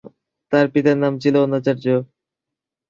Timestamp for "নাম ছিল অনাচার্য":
0.97-1.85